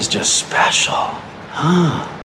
[0.00, 0.94] is just special.
[1.52, 2.19] Huh?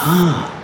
[0.00, 0.59] 啊。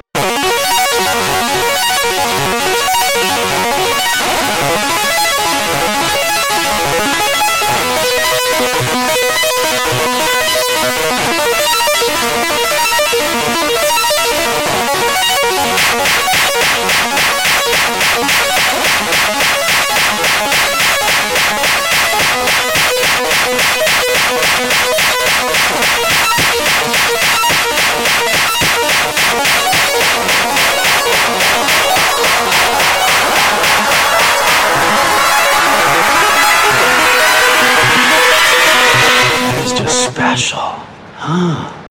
[40.36, 40.56] 手，
[41.18, 41.85] 啊，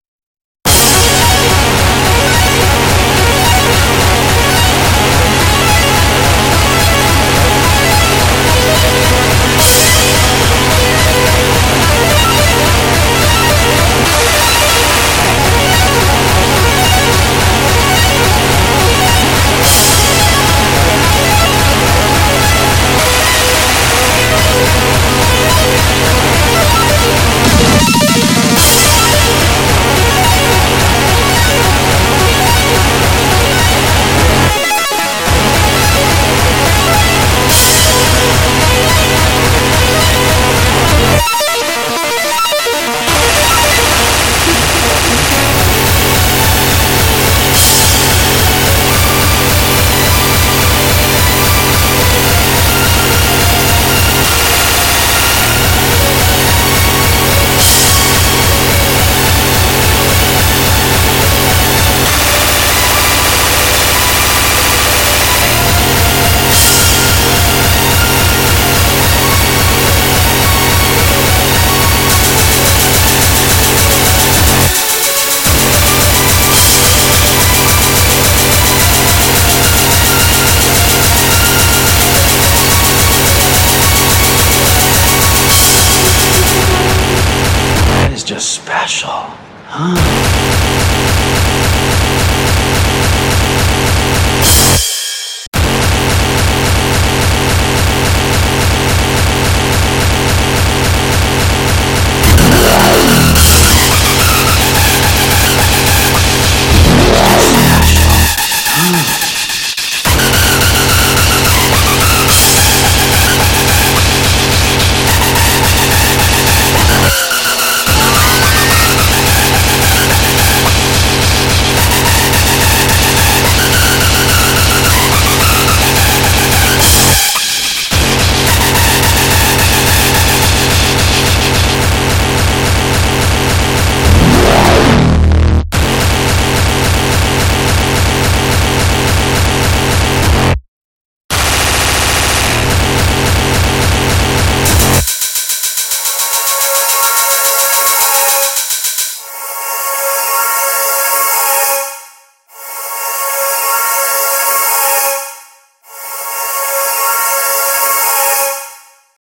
[89.75, 90.44] special.